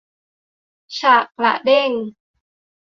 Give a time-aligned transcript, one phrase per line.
[0.99, 1.91] ฉากกระเด้ง